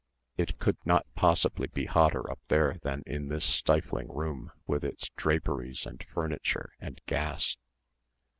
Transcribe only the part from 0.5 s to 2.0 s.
could not possibly be